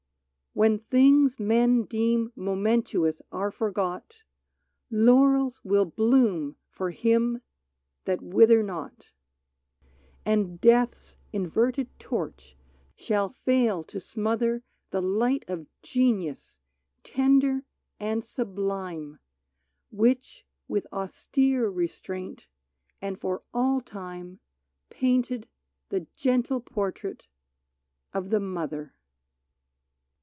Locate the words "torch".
11.99-12.57